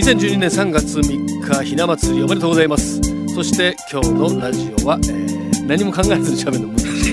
[0.00, 3.02] 2012年3月3日ひな祭りおめでとうございます。
[3.34, 7.12] そして今日のラジオは、えー、何も考えずに喋るの難しい。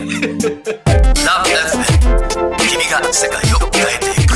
[1.26, 1.84] ラブ f m
[2.66, 4.34] 君が世界を変えていく。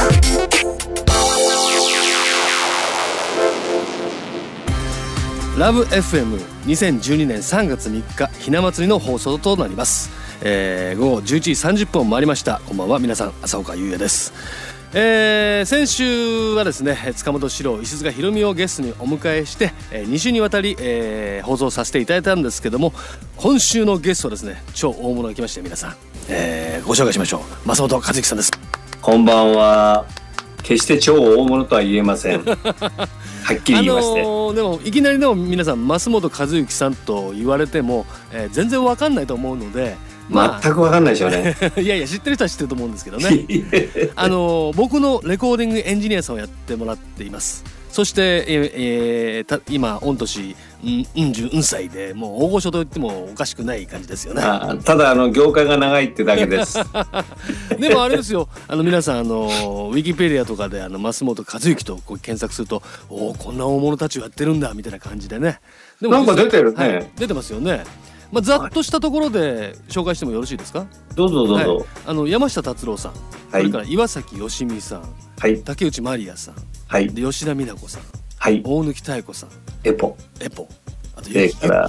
[5.57, 10.09] ラブ FM2012 年3月3日ひな祭りの放送となります、
[10.41, 12.59] えー、午後11時30分を回りました。
[12.67, 12.99] こんばんは。
[12.99, 14.80] 皆さん朝岡優也です。
[14.93, 22.93] えー、先週はですね塚本史郎石塚ひろみをゲストにお迎えして、えー、2週にわたり、えー、放送させていただいたんですけども
[23.37, 25.95] 今週のゲストはですね超大物が来ました皆さん、
[26.27, 27.67] えー、ご紹介しましょう。
[27.67, 28.51] 増本和之さんです。
[29.01, 30.05] こんばんは。
[30.61, 32.43] 決して超大物とは言えません。
[32.45, 32.53] は
[33.53, 39.95] っきり言いまして、あのーでもいきなりでも皆さん増本和之さんと言われても、えー全然わかんないと思うので
[40.31, 41.55] ま全く分かんないでしょうね。
[41.75, 43.45] あ いやいや知ってる人は知ってると思うんですけどね。
[44.15, 47.63] あの僕のレコーディングエンジニアさんをやってもらっています。
[47.91, 54.41] そして、ええーた今御年うんうん十うん歳でもう大御所と言ってもおかしくない感じですよね。
[54.41, 56.79] あただあの業界が長いってだけです。
[57.77, 58.47] でもあれですよ。
[58.69, 65.59] あの皆さんあのウィキペディアとかであの増本和之とこう検索するとおおこんな大物たちをやってるんだみたいな感じでね。
[66.01, 66.87] でなんか出てるね。
[66.87, 67.83] はい出てますよね
[68.31, 70.87] まあざっとしたところで紹介してもよろしいですか？
[71.15, 71.53] どうぞどうぞ。
[71.53, 73.11] はい、あの山下達郎さん、
[73.51, 73.61] はい。
[73.63, 75.03] それから岩崎良美さん。
[75.37, 75.61] はい。
[75.61, 76.55] 竹内まりやさん。
[76.87, 77.13] はい。
[77.13, 78.03] で吉田美奈子さん。
[78.37, 78.61] はい。
[78.63, 79.49] 大貫妙子さん。
[79.83, 80.17] エポ。
[80.39, 80.67] エポ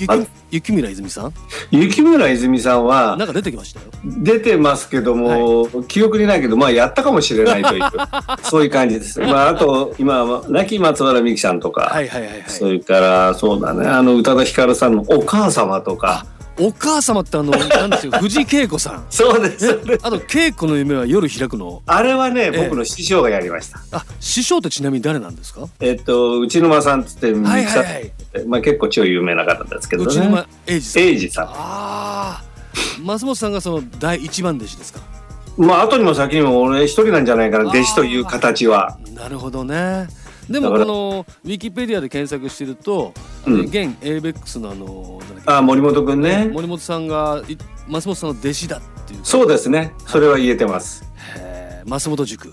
[0.08, 1.32] あと雪村泉さん？
[1.70, 3.86] 雪村泉さんはなんか出てきましたよ。
[4.04, 7.82] 出てますけども、記憶にないけどまあやったかもしれないという
[8.42, 9.18] そういう感じです。
[9.20, 12.44] まああと今は亡き松原美樹さんとか、はいはいはいはい。
[12.48, 16.26] それからそうだねあの宇多田ヒカルさんのお母様とか
[16.58, 19.04] お母様ってあの なんですよ藤井恵子さん。
[19.10, 21.82] そうですえあと稽古の夢は夜開くの？
[21.86, 25.66] あれはねえ僕の師匠がやりました、あ師匠ってちなみに誰なんですか？
[25.80, 28.12] えっと内沼さんっつってはいはいはい。
[28.46, 30.08] まあ、結構超有名な方ですけどね。
[30.10, 31.02] 内沼英二さん。
[31.02, 32.44] 英二さああ
[33.02, 35.00] 松本さんがその第一番弟子ですか？
[35.58, 38.98] んまあ後にも先にも俺一人なんじゃないかな弟子という形は。
[39.14, 40.06] なるほどね
[40.52, 43.12] でもこのウィキペディアで検索してると、
[43.46, 43.60] うん。
[43.62, 46.50] 現 ABEX のあのなんだっけあ森本君ね。
[46.52, 47.56] 森本さんがい
[47.88, 49.20] 松本さんの弟子だっていう。
[49.24, 49.92] そうですね。
[50.06, 51.04] それは言えてます。
[51.36, 51.90] へー。
[51.90, 52.52] 松本塾。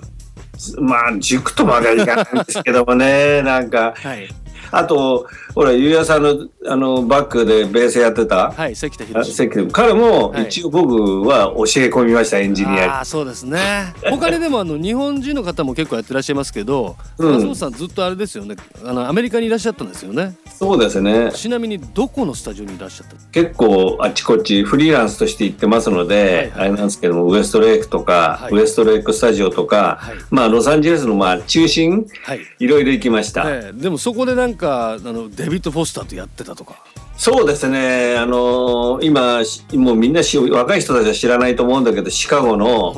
[0.80, 3.42] まあ塾とまではいかないんですけどもね。
[3.44, 4.28] なんかはい
[4.72, 8.52] あとほらゆうやさんのあのバックでベースやってた。
[8.52, 10.44] はい関田あ博関君彼もはい。
[10.46, 13.94] 一応僕は教え込みましたエンジニアにああそうですね。
[14.10, 17.34] 他にでもあの日本人の方も結構やってらっしゃいますけど、うん。
[17.34, 18.56] 松本さんずっとあれですよね。
[18.84, 20.36] あのアメリカにいらっしゃったんですよね。
[20.50, 21.32] そうですね。
[21.34, 23.22] ちなみにどこのスタジオにいらっしゃったの？
[23.32, 26.52] 結構あっちこっちフリーランスとして行ってますので、はいはい。
[26.56, 28.54] あれなんですけどもウエストレイクとか、はい。
[28.54, 30.16] ウエストレイクスタジオとか、はい。
[30.30, 32.06] まあロサンゼルスのまあ中心？
[32.24, 33.82] はい、いろいろ行きました、ええ。
[33.82, 36.84] でもそこでなんかあのデビッド・フォスターとやってたとか。
[37.18, 38.16] そうですね。
[38.18, 42.96] あのー今しもうみんなし若い人たちは知らないと思うんだけどシカゴの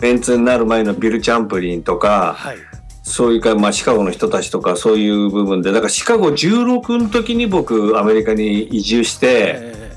[0.00, 2.56] メンツになる前のビル・チャンプリンとかはい。
[3.02, 9.96] そういうか、まあ、シカゴの人たちとかそういう部分でだからシカゴ16の時に僕アメリカに移住して、え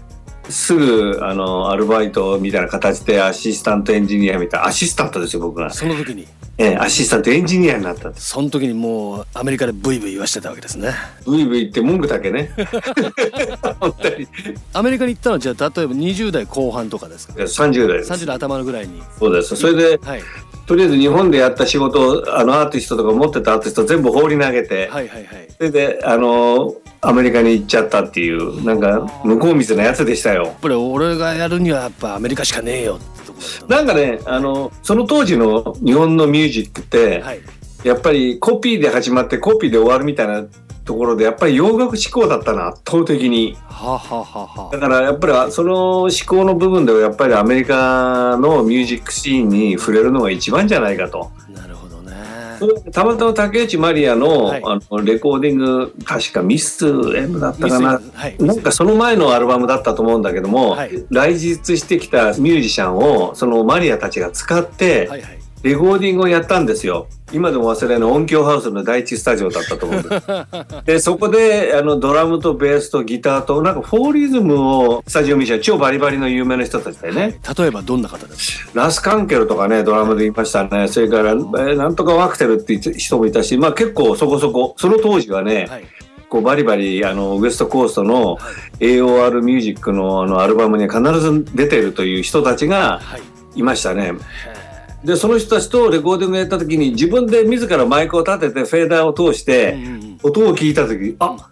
[0.50, 5.68] すぐあのアルバイトみたいな形でアシスタントエンジニアみたいなアシスタントですよ僕が。
[5.68, 6.28] え、その時に
[6.62, 10.94] ええアシスタントエンジニアになったその時にもうアメリカでブイブイ言わしてたわけですね。
[11.26, 12.52] ブイブイって文句だけね。
[13.80, 14.28] 本当に。
[14.74, 18.12] アメリカに行ったのはじゃあ例えば20代後半とかですか？30代です。
[18.12, 19.02] 30代頭のぐらいに。
[19.18, 19.56] そうです。
[19.56, 20.22] それではい。
[20.66, 25.28] とりあえず日本でやった仕事をあのアーティストとか持ってたアーティスト全部放り投げて、はいはいはい。
[25.58, 30.44] それであのアメリカに行っちゃったっていうなんか向こう水なやつでしたよ。
[30.44, 33.00] やっぱり俺がやるにはやっぱアメリカしかねえよ
[33.68, 37.40] なんかねあのその当時の日本のミュージックって、はい。
[37.84, 40.44] やっぱりコピーで始まってコピーで終わるみたいな
[40.84, 43.56] ところでやっぱり洋楽志向だったな圧倒的に。
[43.70, 44.28] はあ、は
[44.58, 51.32] あはだからやっぱりその思考の部分ではやっぱりアメリカのミュージックシーンに触れるのが一番じゃないかと。
[51.48, 51.89] あ、なるほど
[52.92, 54.62] たまたま竹内まりやの,、はい。
[54.64, 58.02] あのレコーディング確かミス M だったかな。
[58.40, 61.06] なんかその前のアルバムだったと思うんだけども、はい。
[61.10, 67.08] 来日してきたミュージシャンをそのマリアたちが使ってはいはいレコーディングをやったんですよ。
[67.32, 70.26] 今でも忘れない音響ハウスの第一スタジオだったと思うんです。
[70.86, 77.40] でそこであのドラムとベースとギターとなんかフォーリズムをスタジオミシャン超バリバリの有名な人たちだよね。
[77.58, 80.88] 例えばどんな方ですかラスカンケルとかねドラムで言いましたね。
[80.88, 85.84] それから、えーなんとかワクテルって人もいたし、まあ結構そこそこその当時はね、はい
[86.30, 88.40] こうバリバリあのウエストコーストのは
[88.80, 93.18] い AOR ミュージックのあのアルバムに必ず出てるという人たちがは
[93.56, 94.14] いいましたね。
[94.14, 94.69] へ
[95.04, 100.20] でその人たちとレコーディングやった時に自分で自らマイクを立ててフェーダーを通しうんてうんうん。
[100.24, 101.50] 音を聞いた時あ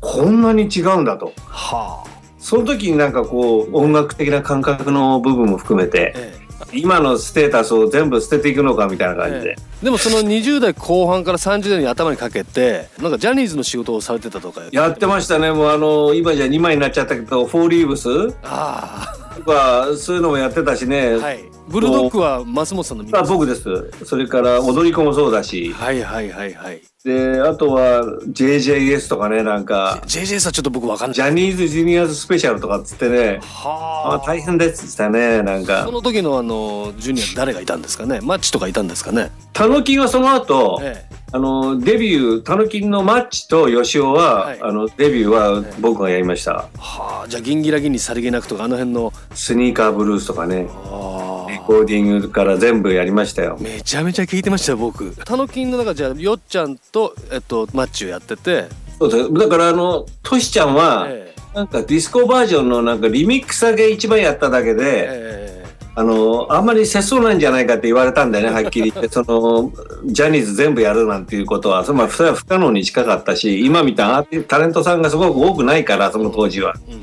[0.00, 1.32] こんなに違うんだと。
[1.46, 2.10] はあ。
[2.38, 6.40] その時になんかこう音楽的な感覚の部分も含めてええ。
[6.72, 15.50] 今のステータスを全部捨てていくのかみたいな感じで、でもその20代後半から30代に頭にかけてなんかジャニーズの仕事をされてたとかやってましたね。
[15.50, 18.08] もうあの今じゃ2枚になっちゃったけど「フォーリーブス」
[18.44, 23.90] あとかそういうのもやってたしね、あはいブルドッグは増本さんのあ僕です。
[24.04, 25.72] それから踊り子もそうだし。
[25.72, 26.82] はいはいはいはい。
[27.04, 30.02] であとは JJS とかねなんか。
[30.04, 31.14] JJ さんちょっと僕わかんない。
[31.14, 33.40] ジャニーズジュニアスペシャルとかっつってね。
[33.42, 34.18] あはあ。
[34.26, 35.84] 大変ですって言ってたねなんか。
[35.84, 38.20] その時のあのジュニア誰がいたんですかね？
[38.20, 39.30] マッチとかいたんですかね？
[39.52, 44.60] たぬきがその後、えあのデビューたぬきのマッチとよしおは、はい。
[44.60, 46.68] あのデビューは僕がやりました。
[46.74, 47.28] えはあ。
[47.28, 49.12] じゃあギンギラギンにさりげなくとかあの辺の。
[49.34, 50.66] スニーカーブルースとかね。
[50.70, 51.09] あ
[51.50, 53.56] レコーディングから全部やりましたよ。
[53.60, 55.14] めちゃめちゃ聞いてましたよ僕。
[55.24, 58.66] タノキンの中じゃあよっちゃんとえっとマッチをやってて。
[58.98, 65.59] そうですだからあのトシちゃんは、えなんかディスコバージョンのなんかリミックスだけ一番やっただけえで、え
[66.00, 69.12] あのあんまり節操なんじゃないかって言われたんだよね はっきり言って。
[69.12, 69.70] その
[70.06, 76.74] ジャニーズ全部やるなんていうことはそれはそれは不可能に近かったし今みたいなタレントさんがすごく多くないからその当時は。
[76.88, 77.00] えうん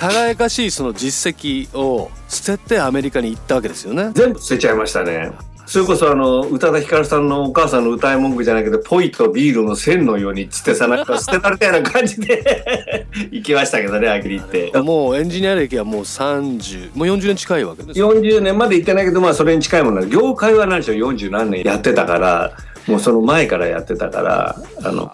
[0.00, 4.12] 輝かしいその実績を捨ててアメリカに行ったわけですよね。
[4.14, 5.32] 全部捨てちゃいましたね
[5.70, 14.76] それこそあの宇多田ヒカルさんのお母さんの歌い文句じゃないけどポイとビールの線のようにっつってさなんか捨てられたような感じで 行きましたけどねはっきり言って。
[14.80, 18.12] もうエンジニア歴はもう30もう40年近いわけですよ。
[18.12, 22.50] 40年まで行ってないけどまあそれに近いものだ業界は何でしょう？40何年やってたから
[22.88, 25.12] もうその前からやってたからあの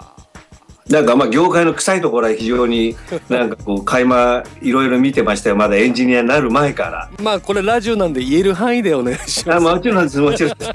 [0.89, 2.97] なんかまあ業界の臭いところは非常に
[3.29, 5.57] なんかこう垣間いろいろ見てましたよ。
[5.57, 7.11] まだエンジニアになる前から。
[7.23, 9.57] まあこれラジオなんで言える範囲でお願いします。
[9.59, 10.53] あもちろんですもちろん。
[10.63, 10.69] 今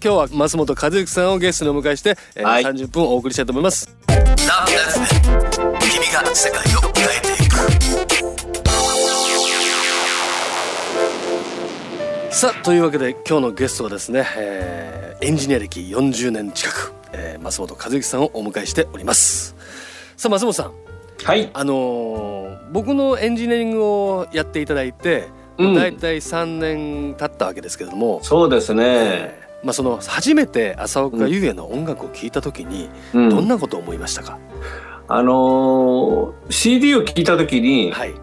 [0.00, 2.62] 日は増本和之さんをゲストにお迎えして、えーはい。
[2.62, 3.88] 30分お送りしたいと思います。
[5.80, 7.56] 君が世界を変えていく
[12.30, 19.56] さあというわけで今日のゲストはですね、えーエンジニア歴40年近く、えー、増本和之さんをお迎えしております。
[20.16, 20.72] さあ増本さん。
[21.24, 21.50] はい。
[21.52, 25.74] あのー僕のエンジニアリングをやっていただいて、うん。
[25.74, 28.84] だいたい3年経ったわけですけれども、そうですね。
[28.84, 33.28] えーまあ、その初めて浅岡優也の音楽を聴いた時にうん。
[33.30, 34.38] どんなことを思いましたか、
[35.08, 38.14] あのー CD を聞いた時にはい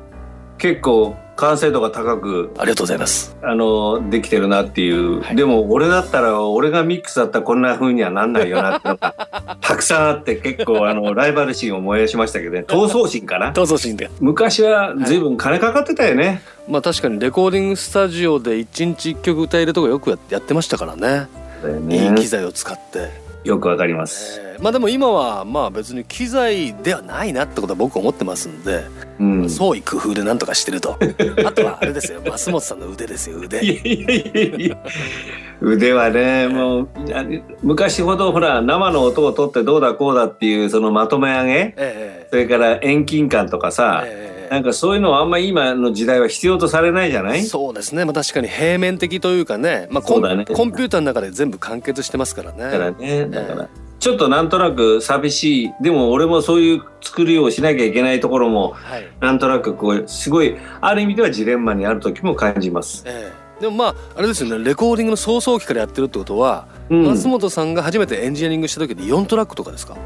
[0.63, 3.35] 結構完成度が高く、ありがとうございます。
[3.41, 5.35] あのーできてるなっていう、はい。
[5.35, 12.63] でも俺だったら俺がミックスだったらこんな風にはなんないよなってのが たくさんあって結構あのライバル心を燃やしましたけどね。
[12.65, 13.51] 闘争心かな。
[13.51, 14.09] どうぞ新で。
[14.21, 21.27] 昔は随分金かかってたよね、まあ確かにレコーディングスタジオで一日一曲歌えるとかよくややってましたからね。
[21.61, 23.09] だよいいね機材を使って、
[23.43, 28.85] よくわかります、えーまあでも今はまあ別に機材ではないなってことは僕は思ってますんで、
[29.19, 30.97] うん、創意工夫でなんとかしてると。
[31.45, 32.21] あとはあれですよ。
[32.21, 33.61] 増本さんの腕ですよ腕。
[35.59, 37.25] 腕はねもうあ
[37.61, 47.41] 昔ほどほら生の音を取ってどうだこうだっていうそのまとめ上げえそれから遠近感とかえさ、ええなんかそういうのはあんまり今の時代は必要とされないじゃない？
[47.41, 50.45] そうですね、まあ、確かに平面的というかね,、まあ、コンね。
[50.45, 52.59] コンピューターの中で全部完結してますからね。
[52.65, 53.25] だからね。
[53.29, 55.71] だから、ちょっとなんとなく寂しい。
[55.81, 59.07] でも俺もそういう作りをしなきゃいけないところもはい。
[59.21, 63.03] なんとなくこうすごいある意味ではジレンマにある時も感じます。
[63.07, 63.61] ええ。
[63.61, 64.63] でもまああれですよね。
[64.63, 67.07] レコーディングの早々期からやってるってことは、うん。
[67.07, 69.97] 松本さんが初めてエンジニアリングした時で4トラックとかですか？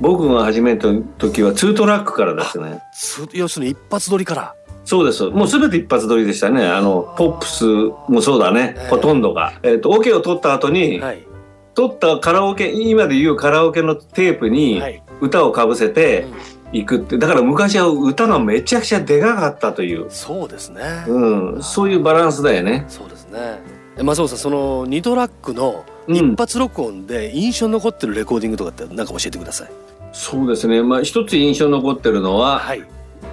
[0.00, 2.82] 僕が始めた時は2トラックからですね。
[2.94, 5.24] つ要するに一発撮りからそうです。
[5.24, 6.66] もうすべて一発撮りでしたね。
[6.66, 7.64] あの、ポップス
[8.08, 8.74] もそうだね。
[8.76, 9.54] ええほとんどが。
[9.62, 11.26] えっ、と、オ、ケを取った後に、はい、
[11.74, 17.18] 撮ったカラオケ、今で言うカラオケのテープにはい歌をかぶせてうんいくって。
[17.18, 20.06] だから昔は歌がめちゃくちゃでかかったという。
[20.10, 21.62] そうですね、うん。
[21.62, 22.84] そういうバランスだよね。
[22.88, 29.70] そうですねえ松本さんその2トラックのうん一発録音で印象に残ってるレコーディングとかって何か教えてください、
[30.12, 30.82] そうですね。
[30.82, 32.84] まあ、一つ印象に残ってるのは、はい、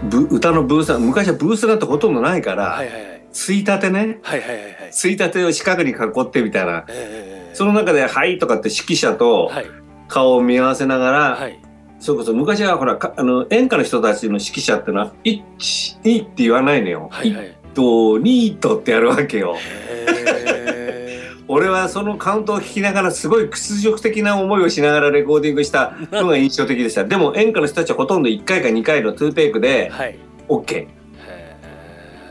[0.03, 4.19] ブ歌のブース、昔はブースなんてほとんどないから、はいはいはいついたてね。
[4.23, 6.85] はいはいはいはいついたてを四角に囲ってみたいな。
[6.89, 9.65] ええその中で、はいとかって指揮者とはい
[10.07, 11.59] 顔を見合わせながら、はい
[11.99, 15.43] そうこそ昔はほらかあの演歌の人たちの指揮者ってのは「1」
[16.03, 17.09] 「2」って言わないのよ。
[17.11, 17.81] はいはい1と
[18.19, 19.55] 2とってやるわけよ。
[19.55, 20.20] へ
[21.53, 27.03] 俺はそのカウントを聞きながらすごい屈辱的な思いをしながらレコーディングしたのが印象的でした。
[27.03, 30.17] でも演歌の人たちはほとんど1回か2回の2テイクーではい。
[30.47, 30.87] OK。
[30.87, 30.87] へ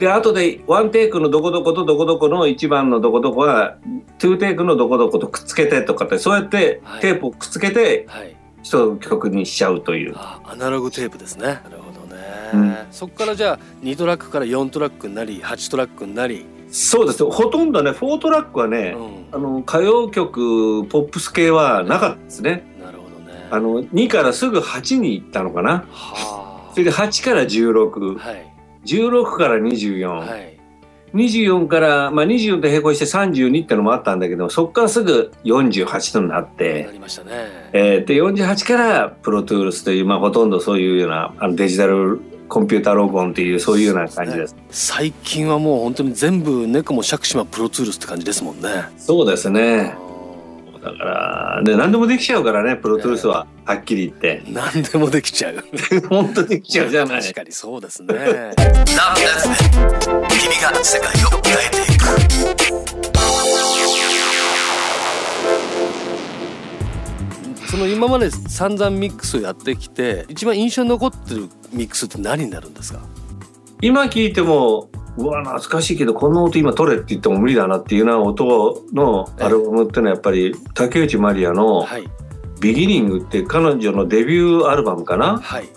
[0.01, 3.77] で後で one take のどこどことどこどこの1番のどこどこは
[4.19, 7.01] two take のどこどことくっつけてとかってそうやってはい。
[7.03, 8.35] テープをくっつけてはい。
[8.63, 10.15] 一曲にしちゃうという。
[10.17, 11.43] あアナログテープですね。
[11.47, 12.23] なるほどね、
[12.55, 12.77] うん。
[12.91, 17.25] そこからじゃあ2トラックから4トラックになり8トラックになり、そうです。
[17.25, 22.65] ほとんどね4トラックはね、うあの歌謡曲ポップス系はなかったですね。
[22.81, 23.49] ん、なるほどね。
[23.51, 25.85] あの2からすぐ8に行ったのかな。
[25.91, 28.47] はそれで8から16、あはい。
[28.85, 30.61] 16から24、はい。
[31.15, 37.33] 24から、まあ、24と並行して32ってのもあったんだけどそこからすぐ48となっなて、りましたね、
[37.73, 42.21] えーで48からプロトゥールスという、まあ、ほとんどそういうようなあのデジタル
[42.51, 44.57] コンピューター録音っていうそういうような感じです。
[44.71, 49.95] 最近はもう本当に全部猫も釈島プロツールスって感じですもんねそうですね。
[50.83, 54.43] だから、ね、何でもできちゃうからね、プロトゥールスは、はっきり言って。
[54.49, 55.63] 何でもできちゃう
[56.09, 57.21] 本当できちゃうじゃない。
[57.23, 58.15] 確かにそうですね
[60.29, 63.20] 君が世界を変えていく
[67.71, 72.99] その今まで散々ミックスをやってきて一番印象に残ってるミックスって何になるんですか？
[73.81, 82.05] 今聞いても、うわ、懐かしいけど、この音今取れって言っても無理だなっていうような音のアルバムっていうのはやっぱり、竹内まりやのはい。
[82.61, 85.39] ビギニングって彼女のデビューアルバムかな？
[85.39, 85.69] はい。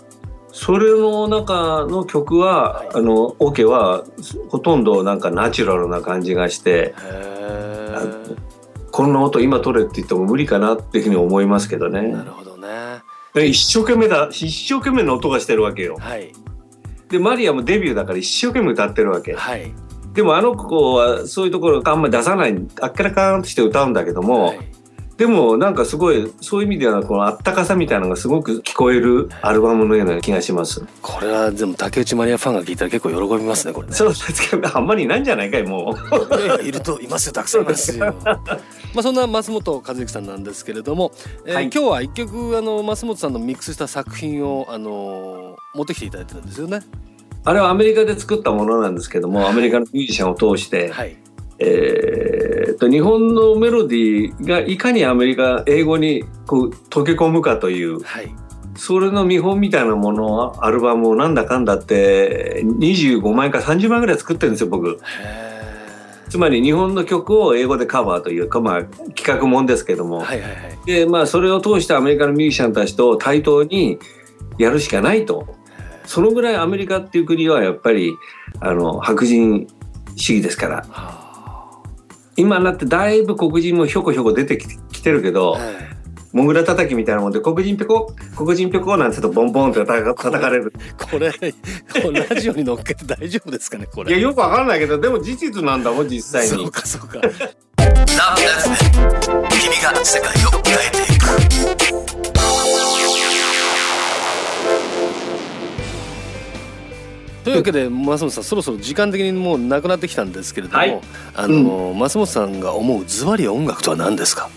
[0.52, 2.88] それの中の曲は、はい。
[2.94, 4.04] あの、オ、ケは
[4.50, 6.94] ほとんどなんかナチュラルな感じがして、
[8.94, 12.02] こんな音今取れって言っても無理かなっていうふうに思いますけどね。
[12.12, 13.02] なるほどね
[13.34, 15.96] で一生懸命だ、一生懸命の音がしてるわけよ。
[15.98, 16.32] はい
[17.08, 19.34] で、マリアもデビューだから一生懸命歌ってるわけ。
[19.34, 19.72] はい
[20.12, 24.58] でもあの子はそういうところあんまり出さない、あっからかんとして歌うんだけども、はい
[25.16, 30.84] でもなんかすごい、そういう意味ではこのあったかさみたいなのがすごく聞こえるアルバムのような気がします。
[31.02, 35.96] これはでも竹内まりやファンが聞いたら結構喜びますねこれねそうですけど、あんまりいないんじゃないかい、も
[36.60, 36.62] う。
[36.66, 38.14] いるといますよたくさんいますよ。
[38.24, 41.12] まあそんな増本和之さんなんですけれども、
[41.46, 46.80] えーはい今日は一曲あの増本さんのミックスした作品をあのー持ってきていただいてるんですよね。
[47.44, 51.16] あれはアメリカで作ったものなんですけども、アメリカのミュージシャンを通して、はい
[51.58, 58.34] えーっと、日本のメロディーがいかにアメリカ、英語にこう溶け込むかという、はい
[58.76, 64.88] それの見本みたいなものを、アルバムをなんだかんだって、25枚か30枚ぐらい作ってるんですよ、僕。
[64.88, 65.54] へ
[66.28, 68.82] つまり日本の曲を英語でカバーというか、まあ、
[69.14, 70.78] 企画もんですけども、ーはいはいはい。
[70.84, 74.00] で、まあ、それを通してアメリカのミュージシャンたちと対等に
[74.58, 75.46] やるしかないと。
[76.06, 78.14] そのぐらいアメリカっていう国はやっぱり、
[78.58, 79.68] あの、白人
[80.16, 81.23] 主義ですから。
[82.36, 85.74] は今になってだいぶ黒人もひょこひょこ出てききてるけどあ、はい
[86.34, 90.72] モグラ叩きみたいなもんで、黒人ぴこ、黒人ぴこなんて言うとボンボンって叩かれる。
[91.12, 91.38] これこ
[92.10, 94.20] れラジオに乗っけて大丈夫ですかねこいや、れ。
[94.20, 96.70] よくわかんないけど、でも事実なんだもん、実際にそう。
[96.72, 97.20] かそうか。
[97.20, 97.30] 君
[99.80, 101.24] が世界を変えていく
[107.44, 111.00] というわけで増本さんそろそろ時間的にもうなくなってきたんですけれども、はい
[111.34, 114.48] あの、増本さんが思うズバリ音楽とは何ですか？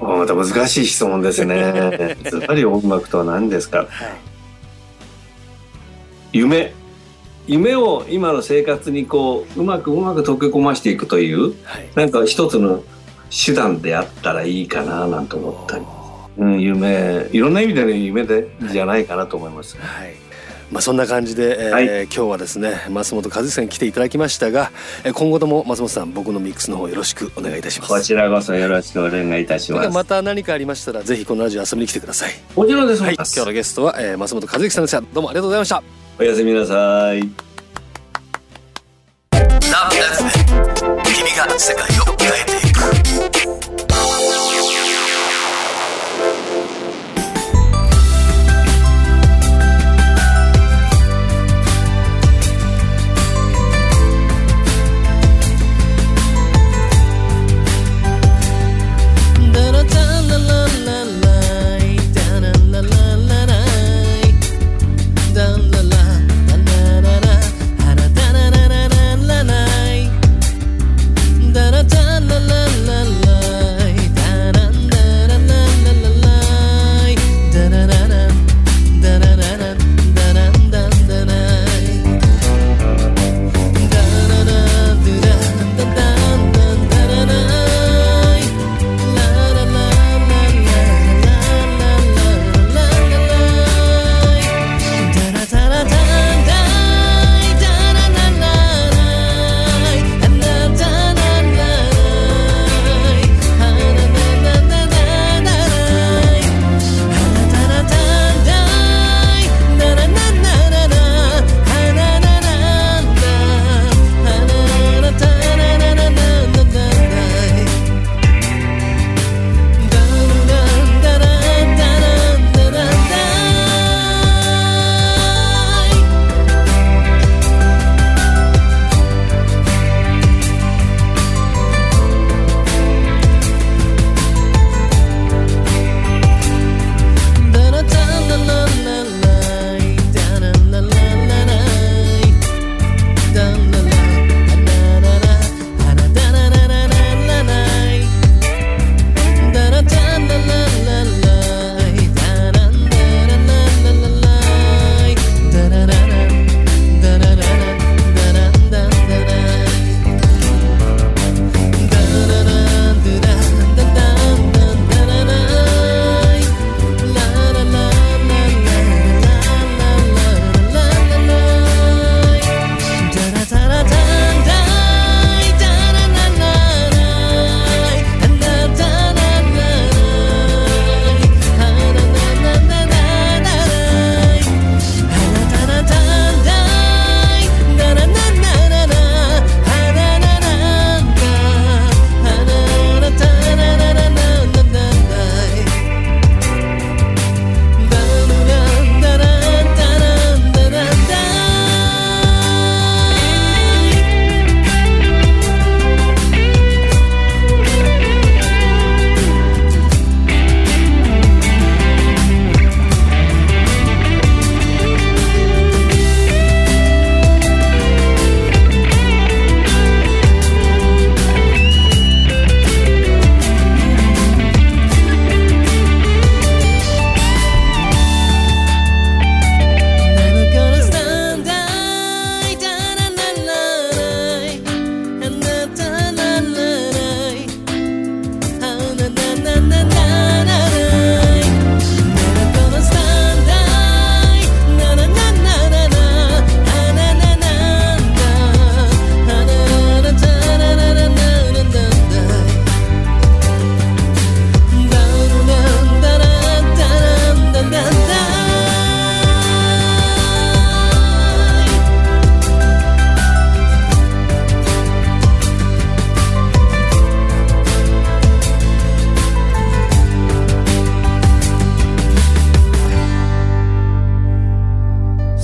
[0.00, 2.16] また難しい質問ですね。
[2.24, 3.86] ずばり音楽とは何ですか？
[6.32, 6.72] 夢。
[7.46, 11.88] 夢を今の生活にこう、うまくうまく溶け込ましていくという、はい。
[11.96, 12.82] なんか一つの
[13.28, 15.84] 手段であったらいいかななんて思ったり。
[16.38, 19.76] うん、夢、いろんな意味での夢で、じゃないかなと思います。
[19.78, 20.14] はい。
[20.70, 24.70] まあそんな感じで、えーはい今日はですね増本和之さんに来ていただきましたが、
[25.04, 27.88] えー今後とも増本さん僕のミックスの方よろしくお願いいたします。
[27.92, 29.90] こちらこそよろしくお願いいたします。
[29.90, 32.32] また何かありましたらぜひこのラジオ遊びに来てください。
[32.54, 33.02] もちろんです。
[33.02, 33.14] はい。
[33.14, 35.00] 今日のゲストは、えー、増本和之さんでした。
[35.00, 35.82] どうもありがとうございました。
[36.18, 37.20] おやすみなさい。
[41.12, 41.99] 君が世界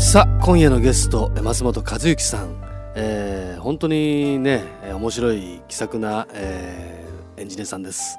[0.06, 2.62] さあ今夜のゲスト松本和之さん、
[2.94, 8.16] えー、本当にね面白い気さくな、えー、エンジニアさんです。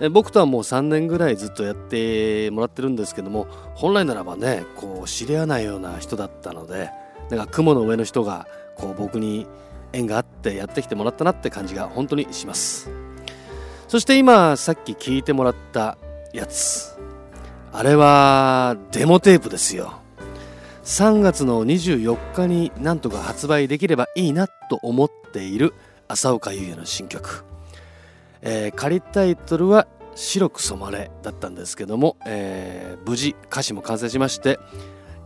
[0.00, 6.90] え僕とはもう3年ぐらいずっとやってもらってるんですけども本来ならばねこう知り合わないような人だったので
[7.28, 9.46] なんか雲の上の人がこう僕に
[9.92, 12.90] 縁があってやってきてもらったなって感じが本当にします。
[13.86, 15.98] そして今さっき聞いてもらった
[16.32, 16.98] やつ。
[17.70, 20.07] あれはデモテープですよ。
[20.88, 25.74] 3月の24日になんとか発売できればいいなと思っている
[26.08, 27.44] 浅岡優也の新曲。
[28.40, 34.58] えー、仮タイトルは「白く染まれ」だったんですけども、えー、無事歌詞も完成しまして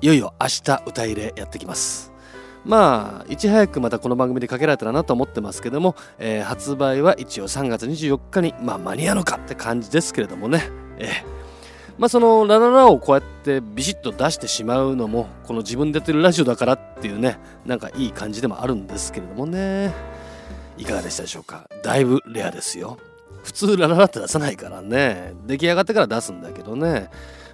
[0.01, 2.13] いよいよ明日歌入れやってきます。
[2.65, 10.69] まあいち早くまたこの番組でかけられたらなと思ってますけども、えー、発売は一応3月24日にまあ間に合うのかって感じですけれどもね。
[10.99, 11.42] えー、
[12.03, 19.95] まあそのラララをこうやってビシッと出してしまうのもこの自分でやってるラジオだからっていうねなんかいい感じでもあるんですけれどもね。
[20.77, 21.69] いかがでしたでしょうか？
[21.85, 22.99] だいぶレアですよ。
[23.45, 25.33] 普通ラララって出さないからね。
[25.47, 27.09] 出来上がってから出すんだけどね。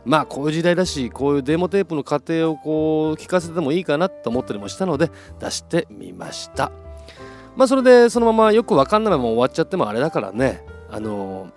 [0.07, 6.73] まあこういう時代だしこういうデモテープの過程をこう聞かせてもいいかなと思ったりもしたので出してみました。
[7.55, 10.65] まあそれでそのままよくわかんないまま終わっちゃってもあれだからね。
[10.91, 11.49] あの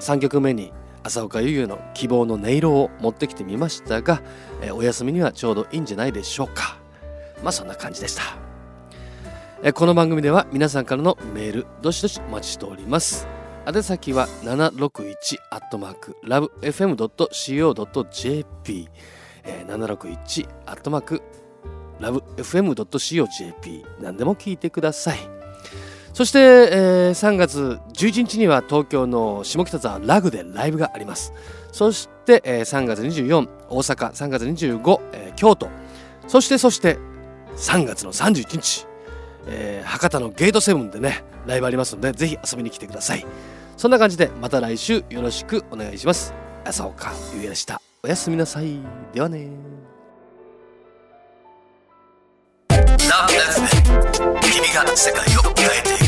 [0.00, 0.74] 3曲目に
[1.08, 4.22] 浅岡優優の希望の音色を持ってきてみましたが、
[4.62, 6.78] えお休みにはちょうどいいんじゃないでしょうか。
[7.42, 8.22] まあそんな感じでした。
[9.62, 13.26] えこの番組では皆さんからのメールどしどしお待ちしております。
[13.66, 15.14] 宛先は761
[15.50, 17.28] アットマーク lovefm.co.jp
[19.66, 21.22] 761アットマーク
[22.00, 25.37] lovefm.co.jp 何でも聞いてください。
[26.18, 31.32] そして、えー、3月11日には東京の下北沢ラグでライブがあります。
[31.70, 35.68] そして、えー、3月24大阪3月25、えー、京都。
[36.26, 36.98] そしてそして
[37.56, 38.88] 3月の31日。
[39.46, 43.24] えー、博多のゲートセブンでねライブありますのでぜひ遊びに来てください。
[43.76, 46.34] そんな感じでまた来週よろしくお願いします。
[46.64, 47.80] 朝岡ゆうやでした。
[48.02, 48.80] おやすみなさい。
[49.12, 49.50] ではね
[54.40, 56.07] 君が世界を変えてい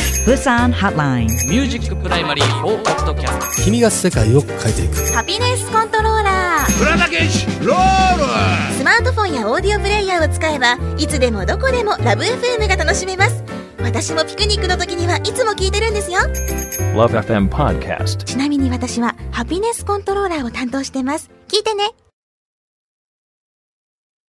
[0.23, 4.95] ブサンハッラインミュージックプライマリー4ポッドキャスト君が世界を変えていく。
[5.13, 8.77] ハピネスコントローラープラダケシロール。
[8.77, 13.43] スマートフォンやオーディオプレイヤーを使えばいつでもどこでもラブ FM が楽しめます。
[13.79, 16.19] 私もピクニックの時にはいつも聞いてるんですよ。
[16.93, 18.23] LoveFM Podcast.
[18.23, 21.31] ちなみに私はハピネスコントローラーを担当してます。
[21.47, 21.89] 聞いてね